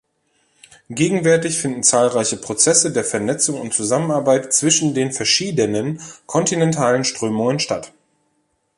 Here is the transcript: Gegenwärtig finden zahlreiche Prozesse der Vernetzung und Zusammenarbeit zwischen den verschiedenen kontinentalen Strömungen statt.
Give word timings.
Gegenwärtig 0.89 1.59
finden 1.59 1.83
zahlreiche 1.83 2.37
Prozesse 2.37 2.91
der 2.91 3.03
Vernetzung 3.05 3.61
und 3.61 3.71
Zusammenarbeit 3.75 4.51
zwischen 4.51 4.95
den 4.95 5.11
verschiedenen 5.11 6.01
kontinentalen 6.25 7.03
Strömungen 7.03 7.59
statt. 7.59 7.93